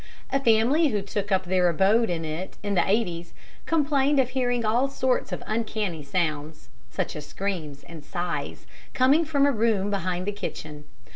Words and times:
A 0.31 0.39
family 0.39 0.87
who 0.87 1.03
took 1.03 1.31
up 1.31 1.45
their 1.45 1.69
abode 1.69 2.09
in 2.09 2.25
it 2.25 2.57
in 2.63 2.73
the 2.73 2.81
'eighties 2.83 3.33
complained 3.67 4.19
of 4.19 4.29
hearing 4.31 4.65
all 4.65 4.87
sorts 4.89 5.31
of 5.31 5.43
uncanny 5.45 6.01
sounds 6.01 6.69
such 6.89 7.15
as 7.15 7.23
screams 7.27 7.83
and 7.83 8.03
sighs 8.03 8.65
coming 8.95 9.25
from 9.25 9.45
a 9.45 9.51
room 9.51 9.91
behind 9.91 10.25
the 10.25 10.31
kitchen. 10.31 10.85